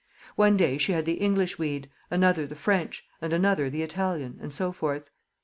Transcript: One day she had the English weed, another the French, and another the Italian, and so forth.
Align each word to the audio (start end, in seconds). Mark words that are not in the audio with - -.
One 0.35 0.57
day 0.57 0.79
she 0.79 0.93
had 0.93 1.05
the 1.05 1.19
English 1.21 1.59
weed, 1.59 1.87
another 2.09 2.47
the 2.47 2.55
French, 2.55 3.05
and 3.21 3.31
another 3.33 3.69
the 3.69 3.83
Italian, 3.83 4.39
and 4.41 4.51
so 4.51 4.71
forth. 4.71 5.11